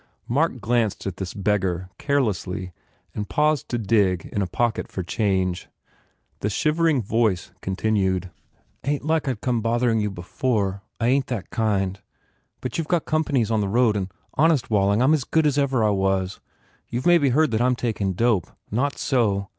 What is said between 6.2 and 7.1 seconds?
The shivering